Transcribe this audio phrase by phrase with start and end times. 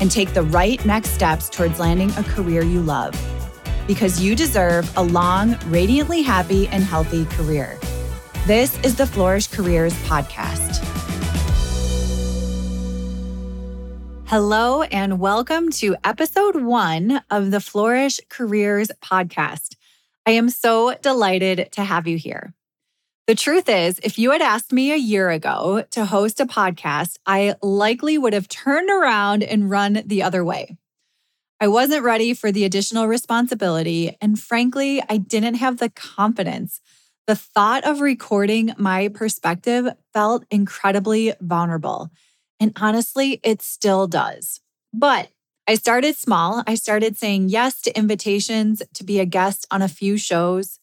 [0.00, 3.14] and take the right next steps towards landing a career you love.
[3.86, 7.78] Because you deserve a long, radiantly happy, and healthy career.
[8.46, 10.84] This is the Flourish Careers Podcast.
[14.26, 19.74] Hello, and welcome to episode one of the Flourish Careers Podcast.
[20.24, 22.54] I am so delighted to have you here.
[23.30, 27.16] The truth is, if you had asked me a year ago to host a podcast,
[27.24, 30.76] I likely would have turned around and run the other way.
[31.60, 36.80] I wasn't ready for the additional responsibility, and frankly, I didn't have the confidence.
[37.28, 42.10] The thought of recording my perspective felt incredibly vulnerable.
[42.58, 44.58] And honestly, it still does.
[44.92, 45.28] But
[45.68, 46.64] I started small.
[46.66, 50.79] I started saying yes to invitations to be a guest on a few shows.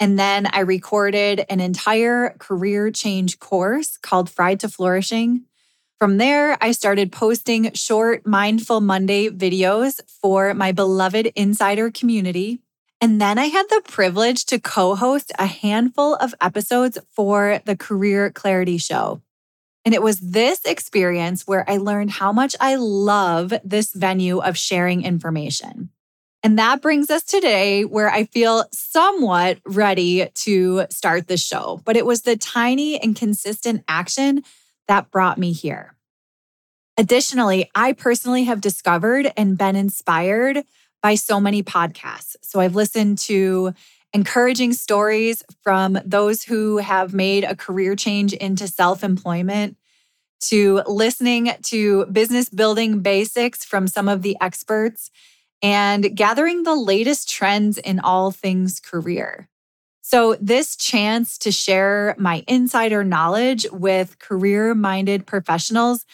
[0.00, 5.44] And then I recorded an entire career change course called Fried to Flourishing.
[5.98, 12.60] From there, I started posting short Mindful Monday videos for my beloved insider community.
[13.00, 17.76] And then I had the privilege to co host a handful of episodes for the
[17.76, 19.22] Career Clarity Show.
[19.84, 24.56] And it was this experience where I learned how much I love this venue of
[24.56, 25.90] sharing information.
[26.42, 31.80] And that brings us today where I feel somewhat ready to start the show.
[31.84, 34.44] But it was the tiny and consistent action
[34.86, 35.94] that brought me here.
[36.96, 40.64] Additionally, I personally have discovered and been inspired
[41.02, 42.36] by so many podcasts.
[42.42, 43.72] So I've listened to
[44.12, 49.76] encouraging stories from those who have made a career change into self employment,
[50.40, 55.10] to listening to business building basics from some of the experts,
[55.62, 59.48] and gathering the latest trends in all things career.
[60.00, 66.06] So, this chance to share my insider knowledge with career minded professionals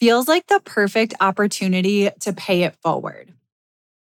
[0.00, 3.34] feels like the perfect opportunity to pay it forward.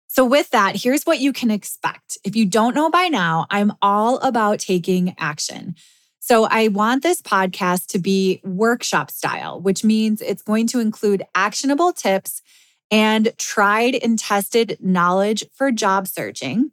[0.08, 2.18] So, with that, here's what you can expect.
[2.26, 5.76] If you don't know by now, I'm all about taking action.
[6.20, 11.24] So, I want this podcast to be workshop style, which means it's going to include
[11.36, 12.42] actionable tips
[12.92, 16.72] and tried and tested knowledge for job searching.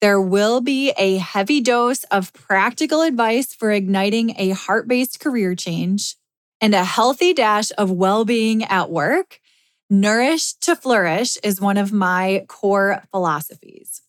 [0.00, 5.54] There will be a heavy dose of practical advice for igniting a heart based career
[5.54, 6.16] change
[6.60, 9.40] and a healthy dash of well being at work
[9.90, 14.02] Nourish to flourish is one of my core philosophies.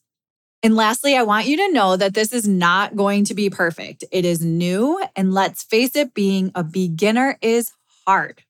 [0.61, 4.03] And lastly, I want you to know that this is not going to be perfect.
[4.11, 5.01] It is new.
[5.15, 7.71] And let's face it, being a beginner is
[8.05, 8.43] hard.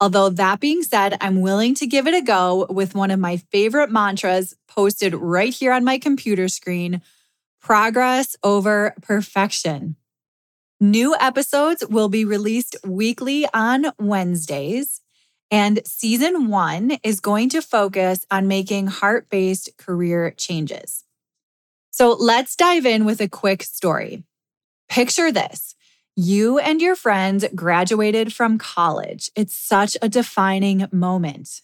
[0.00, 3.38] Although, that being said, I'm willing to give it a go with one of my
[3.38, 7.00] favorite mantras posted right here on my computer screen
[7.60, 9.96] progress over perfection.
[10.78, 15.00] New episodes will be released weekly on Wednesdays.
[15.50, 21.04] And season one is going to focus on making heart based career changes.
[21.90, 24.24] So let's dive in with a quick story.
[24.88, 25.75] Picture this
[26.16, 29.30] you and your friends graduated from college.
[29.36, 31.60] It's such a defining moment.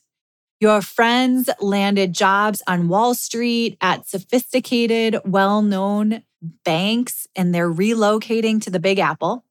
[0.61, 6.23] Your friends landed jobs on Wall Street at sophisticated, well known
[6.65, 9.45] banks, and they're relocating to the Big Apple.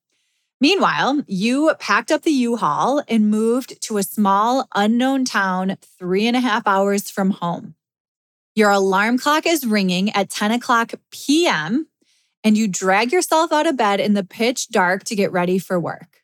[0.62, 6.28] Meanwhile, you packed up the U Haul and moved to a small, unknown town three
[6.28, 7.74] and a half hours from home.
[8.54, 11.88] Your alarm clock is ringing at 10 o'clock p.m.,
[12.44, 15.80] and you drag yourself out of bed in the pitch dark to get ready for
[15.80, 16.22] work.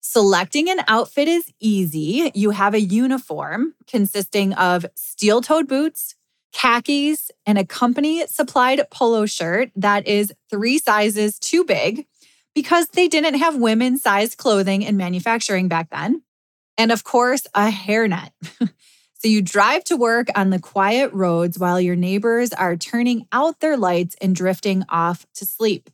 [0.00, 2.30] Selecting an outfit is easy.
[2.34, 6.14] You have a uniform consisting of steel toed boots,
[6.52, 12.06] khakis, and a company supplied polo shirt that is three sizes too big
[12.54, 16.22] because they didn't have women's sized clothing in manufacturing back then.
[16.76, 18.30] And of course, a hairnet.
[19.24, 23.60] so you drive to work on the quiet roads while your neighbors are turning out
[23.60, 25.88] their lights and drifting off to sleep.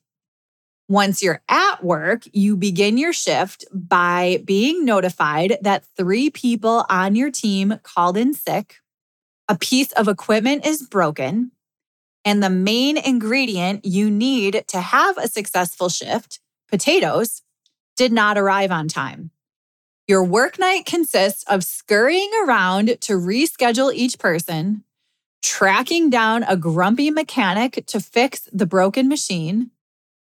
[0.88, 7.15] Once you're at work, you begin your shift by being notified that three people on
[7.15, 8.79] your team called in sick,
[9.49, 11.53] a piece of equipment is broken,
[12.25, 17.43] and the main ingredient you need to have a successful shift, potatoes,
[17.97, 19.31] did not arrive on time.
[20.10, 24.82] Your work night consists of scurrying around to reschedule each person,
[25.40, 29.70] tracking down a grumpy mechanic to fix the broken machine.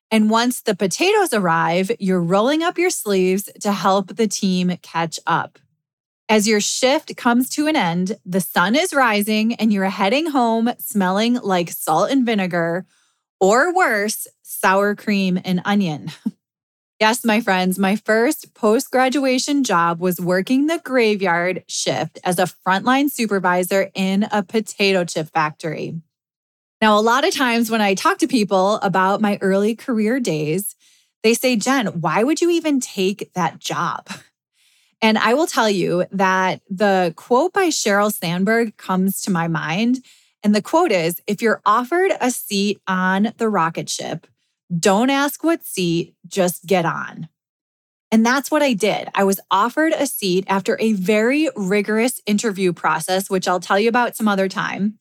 [0.09, 5.19] And once the potatoes arrive, you're rolling up your sleeves to help the team catch
[5.27, 5.59] up.
[6.29, 10.71] As your shift comes to an end, the sun is rising and you're heading home
[10.79, 12.87] smelling like salt and vinegar,
[13.39, 16.11] or worse, sour cream and onion.
[17.06, 22.48] yes, my friends, my first post graduation job was working the graveyard shift as a
[22.66, 26.02] frontline supervisor in a potato chip factory.
[26.81, 30.75] Now, a lot of times when I talk to people about my early career days,
[31.22, 34.10] they say, Jen, why would you even take that job?
[35.00, 40.04] And I will tell you that the quote by Sheryl Sandberg comes to my mind.
[40.42, 44.25] And the quote is If you're offered a seat on the rocket ship,
[44.77, 47.29] don't ask what seat, just get on.
[48.12, 49.09] And that's what I did.
[49.13, 53.89] I was offered a seat after a very rigorous interview process, which I'll tell you
[53.89, 54.97] about some other time.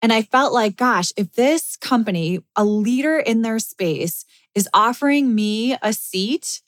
[0.00, 4.24] And I felt like, gosh, if this company, a leader in their space,
[4.54, 6.62] is offering me a seat,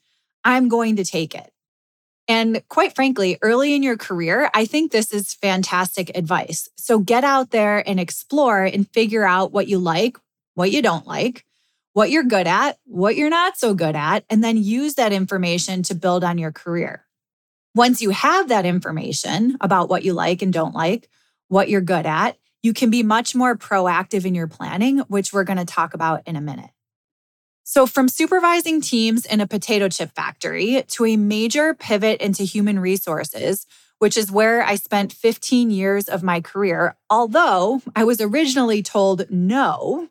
[0.44, 1.52] I'm going to take it.
[2.28, 6.69] And quite frankly, early in your career, I think this is fantastic advice.
[6.76, 10.16] So get out there and explore and figure out what you like,
[10.54, 11.44] what you don't like,
[11.92, 15.82] what you're good at, what you're not so good at, and then use that information
[15.84, 17.04] to build on your career.
[17.75, 21.08] Once you have that information about what you like and don't like,
[21.48, 25.44] what you're good at, you can be much more proactive in your planning, which we're
[25.44, 26.70] going to talk about in a minute.
[27.64, 32.81] So, from supervising teams in a potato chip factory to a major pivot into human
[32.81, 33.66] resources,
[33.98, 39.31] which is where I spent 15 years of my career, although I was originally told
[39.31, 40.08] no,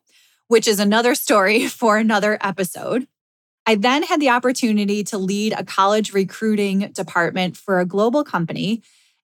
[0.49, 3.07] which is another story for another episode.
[3.65, 8.81] I then had the opportunity to lead a college recruiting department for a global company,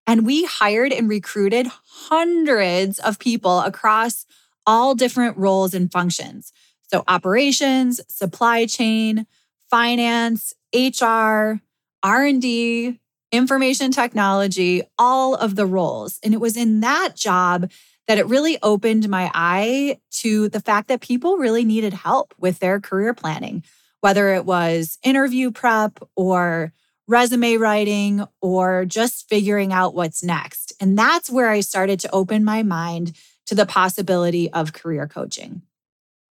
[0.07, 1.68] and we hired and recruited
[2.07, 4.25] hundreds of people across
[4.68, 6.54] all different roles and functions.
[6.92, 9.25] So, operations, supply chain,
[9.69, 11.60] finance, HR,
[12.04, 13.00] R&D,
[13.31, 16.19] information technology, all of the roles.
[16.24, 17.72] And it was in that job
[18.07, 22.60] that it really opened my eye to the fact that people really needed help with
[22.60, 23.63] their career planning,
[24.02, 26.72] whether it was interview prep or
[27.07, 30.74] resume writing or just figuring out what's next.
[30.80, 33.13] And that's where I started to open my mind
[33.48, 35.62] to the possibility of career coaching.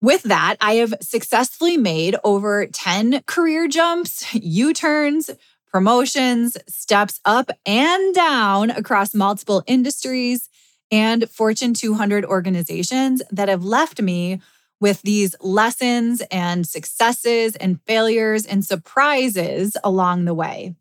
[0.02, 5.30] With that, I have successfully made over 10 career jumps, U turns,
[5.72, 10.50] promotions, steps up and down across multiple industries
[10.92, 14.42] and Fortune 200 organizations that have left me
[14.80, 20.76] with these lessons and successes and failures and surprises along the way.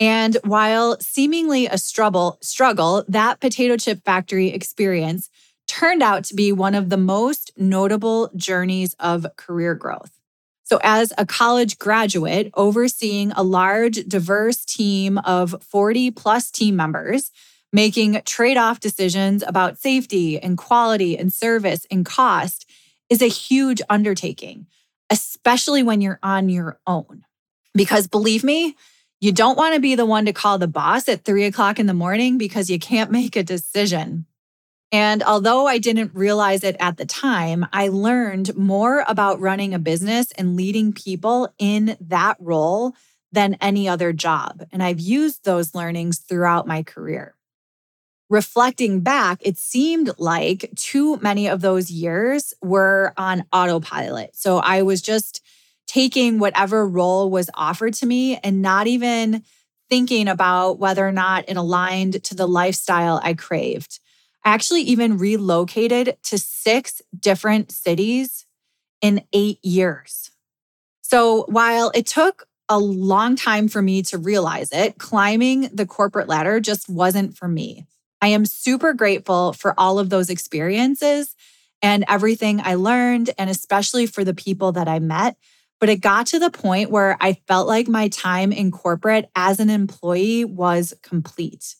[0.00, 5.28] And while seemingly a struggle, struggle, that potato chip factory experience
[5.66, 10.12] turned out to be one of the most notable journeys of career growth.
[10.62, 17.30] So, as a college graduate overseeing a large, diverse team of 40 plus team members,
[17.72, 22.68] making trade off decisions about safety and quality and service and cost
[23.10, 24.66] is a huge undertaking,
[25.10, 27.24] especially when you're on your own.
[27.74, 28.76] Because believe me,
[29.20, 31.86] you don't want to be the one to call the boss at three o'clock in
[31.86, 34.26] the morning because you can't make a decision.
[34.90, 39.78] And although I didn't realize it at the time, I learned more about running a
[39.78, 42.94] business and leading people in that role
[43.30, 44.64] than any other job.
[44.72, 47.34] And I've used those learnings throughout my career.
[48.30, 54.36] Reflecting back, it seemed like too many of those years were on autopilot.
[54.36, 55.42] So I was just
[55.86, 59.42] taking whatever role was offered to me and not even
[59.88, 63.98] thinking about whether or not it aligned to the lifestyle I craved
[64.44, 68.46] I actually even relocated to six different cities
[69.02, 70.30] in eight years.
[71.02, 76.28] So while it took a long time for me to realize it, climbing the corporate
[76.28, 77.86] ladder just wasn't for me.
[78.20, 81.34] I am super grateful for all of those experiences
[81.80, 85.36] and everything I learned, and especially for the people that I met.
[85.80, 89.60] But it got to the point where I felt like my time in corporate as
[89.60, 91.76] an employee was complete.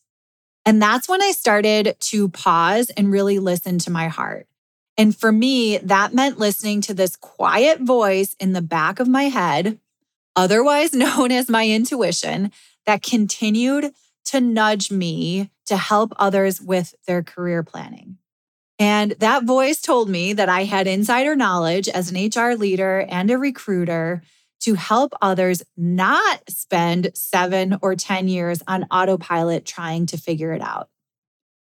[0.65, 4.47] And that's when I started to pause and really listen to my heart.
[4.97, 9.25] And for me, that meant listening to this quiet voice in the back of my
[9.25, 9.81] head,
[10.37, 12.53] otherwise known as my intuition,
[12.87, 13.93] that continued
[14.27, 18.19] to nudge me to help others with their career planning.
[18.79, 23.31] And that voice told me that I had insider knowledge as an HR leader and
[23.31, 24.23] a recruiter
[24.61, 30.63] to help others not spend seven or 10 years on autopilot trying to figure it
[30.63, 30.89] out.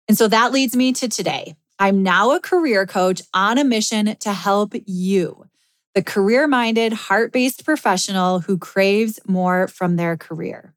[0.07, 1.55] And so that leads me to today.
[1.79, 5.47] I'm now a career coach on a mission to help you,
[5.95, 10.75] the career minded, heart based professional who craves more from their career.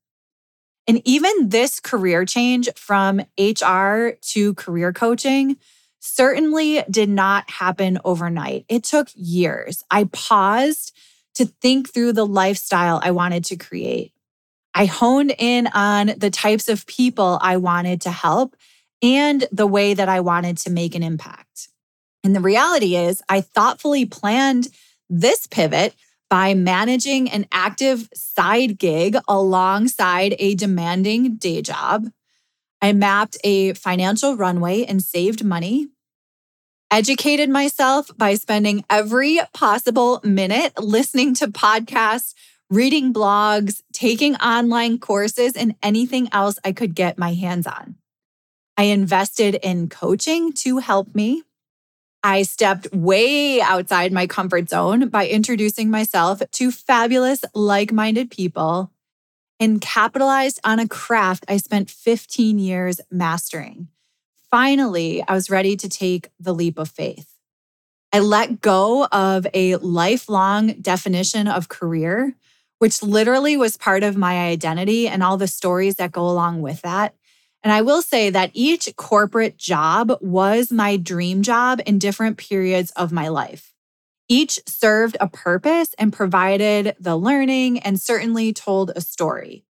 [0.87, 5.57] And even this career change from HR to career coaching
[5.99, 8.65] certainly did not happen overnight.
[8.67, 9.83] It took years.
[9.91, 10.95] I paused
[11.35, 14.11] to think through the lifestyle I wanted to create.
[14.73, 18.55] I honed in on the types of people I wanted to help
[19.01, 21.69] and the way that I wanted to make an impact.
[22.23, 24.67] And the reality is, I thoughtfully planned
[25.09, 25.95] this pivot
[26.31, 32.07] by managing an active side gig alongside a demanding day job.
[32.81, 35.89] I mapped a financial runway and saved money
[36.91, 42.33] educated myself by spending every possible minute listening to podcasts,
[42.69, 47.95] reading blogs, taking online courses, and anything else I could get my hands on.
[48.77, 51.43] I invested in coaching to help me.
[52.23, 58.91] I stepped way outside my comfort zone by introducing myself to fabulous, like minded people
[59.59, 63.87] and capitalized on a craft I spent 15 years mastering
[64.51, 67.29] finally, I was ready to take the leap of faith.
[68.13, 72.35] I let go of a lifelong definition of career,
[72.79, 76.81] which literally was part of my identity and all the stories that go along with
[76.81, 77.15] that.
[77.63, 82.91] And I will say that each corporate job was my dream job in different periods
[82.91, 83.73] of my life.
[84.27, 89.65] Each served a purpose and provided the learning and certainly told a story.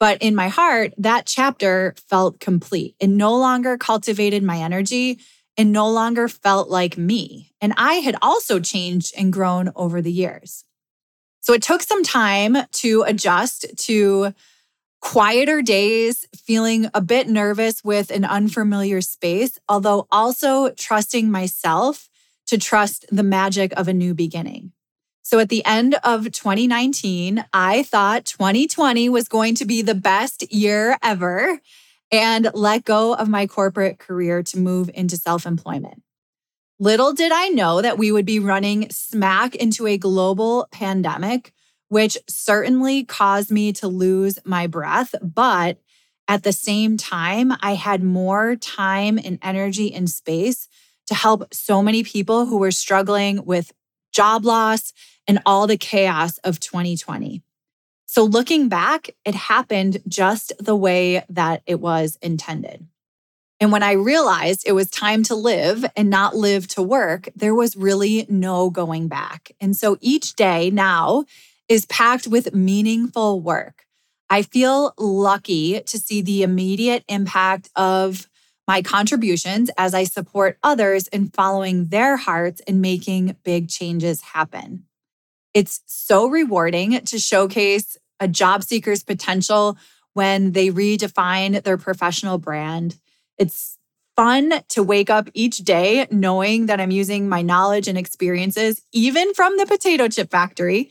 [0.00, 2.96] But in my heart, that chapter felt complete.
[2.98, 5.18] It no longer cultivated my energy
[5.56, 7.52] and no longer felt like me.
[7.60, 10.64] And I had also changed and grown over the years.
[11.40, 14.34] So it took some time to adjust to
[15.06, 22.08] quieter days, feeling a bit nervous with an unfamiliar space, although also trusting myself
[22.48, 24.72] to trust the magic of a new beginning.
[25.22, 30.52] So at the end of 2019, I thought 2020 was going to be the best
[30.52, 31.60] year ever
[32.10, 36.02] and let go of my corporate career to move into self employment.
[36.80, 41.52] Little did I know that we would be running smack into a global pandemic,
[41.88, 45.14] which certainly caused me to lose my breath.
[45.22, 45.78] But
[46.28, 50.68] at the same time, I had more time and energy and space
[51.06, 53.72] to help so many people who were struggling with
[54.12, 54.92] job loss
[55.28, 57.42] and all the chaos of 2020.
[58.06, 62.86] So looking back, it happened just the way that it was intended.
[63.60, 67.54] And when I realized it was time to live and not live to work, there
[67.54, 69.52] was really no going back.
[69.60, 71.24] And so each day now
[71.68, 73.84] is packed with meaningful work.
[74.28, 78.28] I feel lucky to see the immediate impact of
[78.66, 84.84] my contributions as I support others in following their hearts and making big changes happen.
[85.54, 89.78] It's so rewarding to showcase a job seeker's potential
[90.14, 92.98] when they redefine their professional brand.
[93.38, 93.78] It's
[94.16, 99.34] fun to wake up each day knowing that I'm using my knowledge and experiences, even
[99.34, 100.90] from the potato chip factory,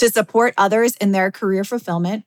[0.00, 2.24] to support others in their career fulfillment.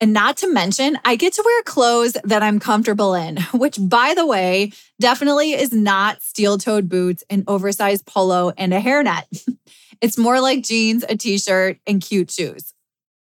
[0.00, 4.14] And not to mention, I get to wear clothes that I'm comfortable in, which, by
[4.14, 9.24] the way, definitely is not steel toed boots, an oversized polo, and a hairnet.
[10.00, 12.72] It's more like jeans, a t shirt, and cute shoes.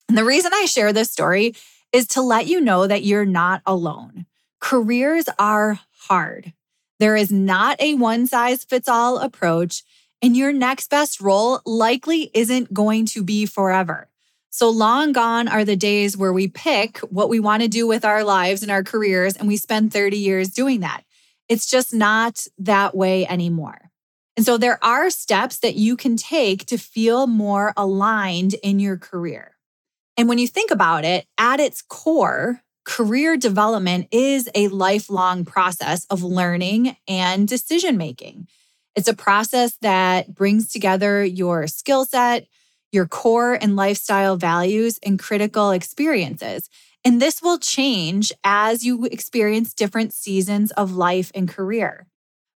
[0.09, 1.55] And the reason I share this story
[1.93, 4.27] is to let you know that you're not alone.
[4.59, 5.79] Careers are
[6.09, 6.53] hard.
[6.99, 9.85] There is not a one size fits all approach,
[10.27, 14.09] and your next best role likely isn't going to be forever.
[14.51, 18.05] So long gone are the days where we pick what we want to do with
[18.05, 21.05] our lives and our careers, and we spend 30 years doing that.
[21.49, 23.93] It's just not that way anymore.
[24.37, 28.97] And so there are steps that you can take to feel more aligned in your
[28.97, 29.57] career.
[30.17, 36.05] And when you think about it, at its core, career development is a lifelong process
[36.07, 38.49] of learning and decision making.
[38.97, 42.47] It's a process that brings together your skill set,
[42.93, 46.71] your core and lifestyle values, and critical experiences.
[47.05, 52.07] And this will change as you experience different seasons of life and career.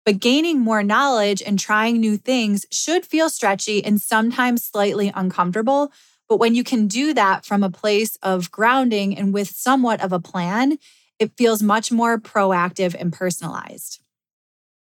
[0.05, 5.91] But gaining more knowledge and trying new things should feel stretchy and sometimes slightly uncomfortable.
[6.29, 10.13] But when you can do that from a place of grounding and with somewhat of
[10.13, 10.77] a plan,
[11.19, 13.99] it feels much more proactive and personalized.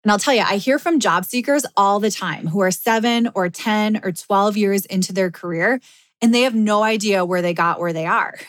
[0.08, 3.30] And I'll tell you, I hear from job seekers all the time who are seven
[3.36, 5.82] or 10 or 12 years into their career,
[6.22, 8.40] and they have no idea where they got where they are.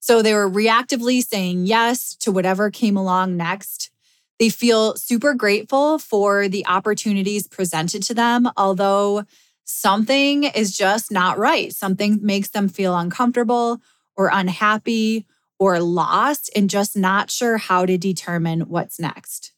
[0.00, 3.90] So they were reactively saying yes to whatever came along next.
[4.38, 9.24] They feel super grateful for the opportunities presented to them, although
[9.64, 11.72] something is just not right.
[11.74, 13.80] Something makes them feel uncomfortable
[14.14, 15.24] or unhappy
[15.58, 19.52] or lost and just not sure how to determine what's next.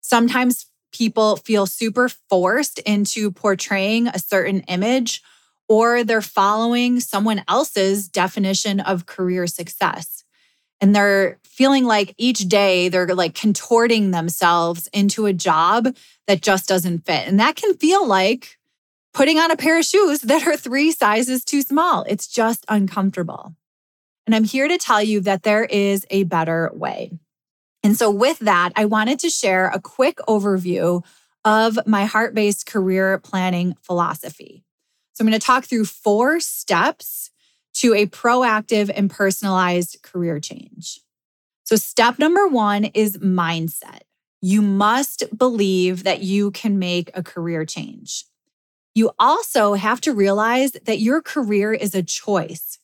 [0.00, 5.22] Sometimes people feel super forced into portraying a certain image
[5.68, 10.24] or they're following someone else's definition of career success.
[10.80, 15.94] And they're feeling like each day they're like contorting themselves into a job
[16.26, 17.26] that just doesn't fit.
[17.26, 18.58] And that can feel like
[19.12, 22.04] putting on a pair of shoes that are three sizes too small.
[22.08, 23.54] It's just uncomfortable.
[24.26, 27.12] And I'm here to tell you that there is a better way.
[27.88, 31.02] And so, with that, I wanted to share a quick overview
[31.42, 34.62] of my heart based career planning philosophy.
[35.14, 37.30] So, I'm going to talk through four steps
[37.76, 41.00] to a proactive and personalized career change.
[41.64, 44.00] So, step number one is mindset.
[44.42, 48.26] You must believe that you can make a career change.
[48.94, 52.77] You also have to realize that your career is a choice.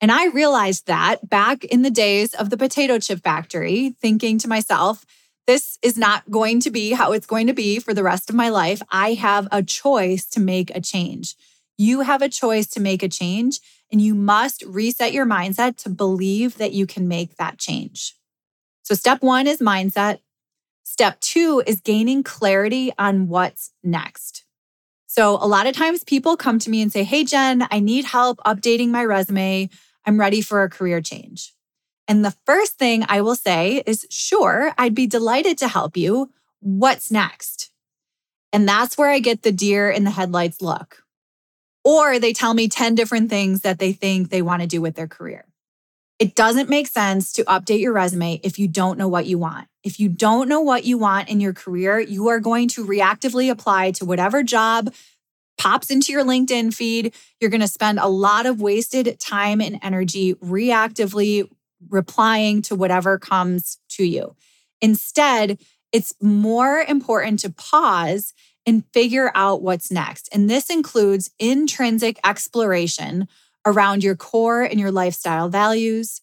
[0.00, 4.48] And I realized that back in the days of the potato chip factory, thinking to
[4.48, 5.04] myself,
[5.46, 8.36] this is not going to be how it's going to be for the rest of
[8.36, 8.82] my life.
[8.90, 11.34] I have a choice to make a change.
[11.78, 15.88] You have a choice to make a change, and you must reset your mindset to
[15.88, 18.14] believe that you can make that change.
[18.82, 20.18] So, step one is mindset.
[20.84, 24.44] Step two is gaining clarity on what's next.
[25.06, 28.04] So, a lot of times people come to me and say, Hey, Jen, I need
[28.04, 29.70] help updating my resume.
[30.06, 31.54] I'm ready for a career change.
[32.06, 36.30] And the first thing I will say is, Sure, I'd be delighted to help you.
[36.60, 37.70] What's next?
[38.52, 41.04] And that's where I get the deer in the headlights look.
[41.84, 44.94] Or they tell me 10 different things that they think they want to do with
[44.94, 45.44] their career.
[46.18, 49.68] It doesn't make sense to update your resume if you don't know what you want.
[49.84, 53.50] If you don't know what you want in your career, you are going to reactively
[53.50, 54.92] apply to whatever job
[55.58, 57.14] pops into your LinkedIn feed.
[57.40, 61.50] You're going to spend a lot of wasted time and energy reactively
[61.88, 64.34] replying to whatever comes to you.
[64.80, 65.58] Instead,
[65.92, 68.32] it's more important to pause
[68.66, 70.28] and figure out what's next.
[70.32, 73.28] And this includes intrinsic exploration
[73.64, 76.20] around your core and your lifestyle values,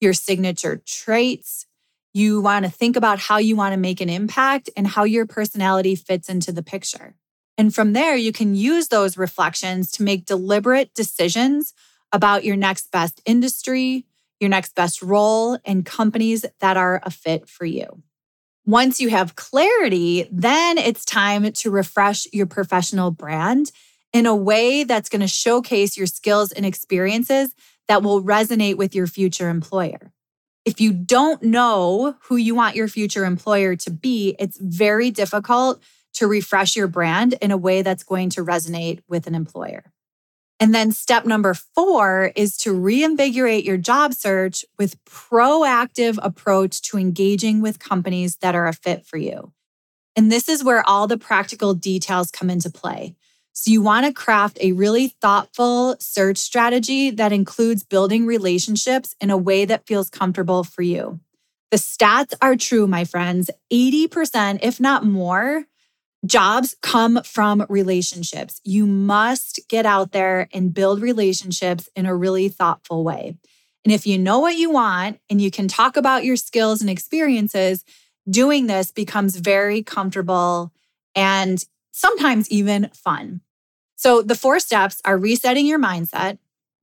[0.00, 1.66] your signature traits.
[2.12, 5.26] You want to think about how you want to make an impact and how your
[5.26, 7.14] personality fits into the picture.
[7.58, 11.72] And from there, you can use those reflections to make deliberate decisions
[12.12, 14.04] about your next best industry,
[14.40, 18.02] your next best role, and companies that are a fit for you.
[18.66, 23.70] Once you have clarity, then it's time to refresh your professional brand
[24.12, 27.54] in a way that's going to showcase your skills and experiences
[27.88, 30.12] that will resonate with your future employer.
[30.64, 35.80] If you don't know who you want your future employer to be, it's very difficult
[36.16, 39.92] to refresh your brand in a way that's going to resonate with an employer.
[40.58, 46.98] And then step number four is to reinvigorate your job search with proactive approach to
[46.98, 49.52] engaging with companies that are a fit for you.
[50.16, 53.14] And this is where all the practical details come into play.
[53.52, 59.30] So you want to craft a really thoughtful search strategy that includes building relationships in
[59.30, 61.20] a way that feels comfortable for you.
[61.70, 63.50] The stats are true, my friends.
[63.72, 65.64] 80%, if not more,
[66.24, 68.60] Jobs come from relationships.
[68.64, 73.36] You must get out there and build relationships in a really thoughtful way.
[73.84, 76.90] And if you know what you want and you can talk about your skills and
[76.90, 77.84] experiences,
[78.28, 80.72] doing this becomes very comfortable
[81.14, 83.40] and sometimes even fun.
[83.94, 86.38] So, the four steps are resetting your mindset,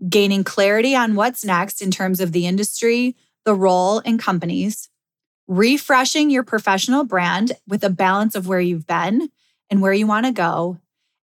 [0.10, 3.16] gaining clarity on what's next in terms of the industry,
[3.46, 4.90] the role, and companies,
[5.58, 9.30] refreshing your professional brand with a balance of where you've been
[9.70, 10.80] and where you want to go,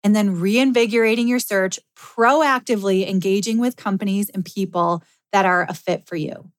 [0.05, 6.07] and then reinvigorating your search, proactively engaging with companies and people that are a fit
[6.07, 6.51] for you.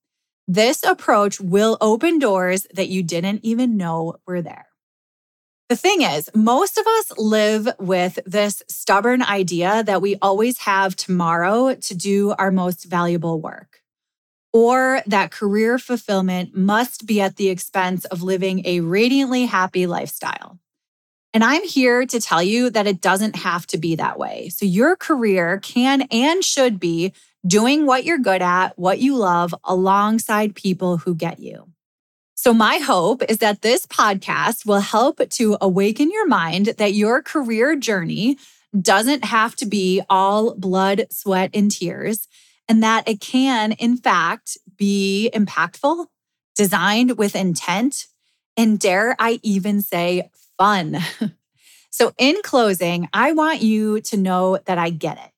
[0.47, 4.65] This approach will open doors that you didn't even know were there.
[5.69, 10.95] The thing is, most of us live with this stubborn idea that we always have
[10.95, 13.78] tomorrow to do our most valuable work.
[14.51, 20.59] Or that career fulfillment must be at the expense of living a radiantly happy lifestyle.
[21.33, 24.49] And I'm here to tell you that it doesn't have to be that way.
[24.49, 27.13] So, your career can and should be
[27.45, 31.69] doing what you're good at, what you love, alongside people who get you.
[32.33, 37.21] So, my hope is that this podcast will help to awaken your mind that your
[37.21, 38.37] career journey
[38.79, 42.27] doesn't have to be all blood, sweat, and tears,
[42.69, 46.05] and that it can, in fact, be impactful,
[46.55, 48.05] designed with intent,
[48.55, 50.99] and dare I even say, fun.
[51.89, 55.31] so, in closing, I want you to know that I get it.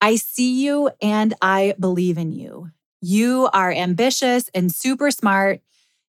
[0.00, 2.70] I see you and I believe in you.
[3.00, 5.60] You are ambitious and super smart.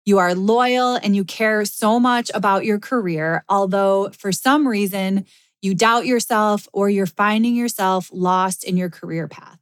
[0.05, 5.25] You are loyal and you care so much about your career, although for some reason
[5.61, 9.57] you doubt yourself or you're finding yourself lost in your career path.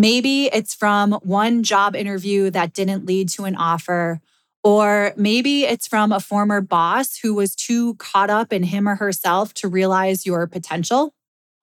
[0.00, 4.22] Maybe it's from one job interview that didn't lead to an offer,
[4.64, 8.94] or maybe it's from a former boss who was too caught up in him or
[8.94, 11.12] herself to realize your potential.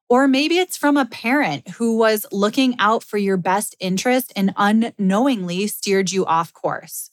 [0.08, 4.54] Or maybe it's from a parent who was looking out for your best interest and
[4.56, 7.10] unknowingly steered you off course.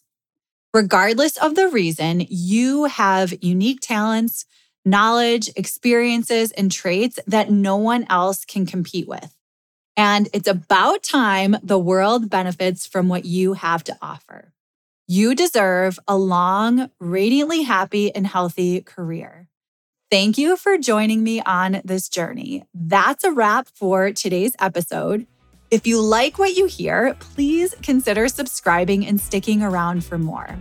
[0.75, 4.45] Regardless of the reason, you have unique talents,
[4.85, 9.35] knowledge, experiences, and traits that no one else can compete with.
[9.97, 14.53] And it's about time the world benefits from what you have to offer.
[15.07, 19.49] You deserve a long, radiantly happy, and healthy career.
[20.11, 22.65] Thank you for joining me on this journey.
[22.73, 25.27] That's a wrap for today's episode.
[25.71, 30.57] If you like what you hear, please consider subscribing and sticking around for more.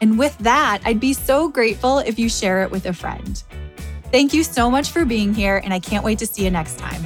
[0.00, 3.42] And with that, I'd be so grateful if you share it with a friend.
[4.12, 6.78] Thank you so much for being here, and I can't wait to see you next
[6.78, 7.02] time.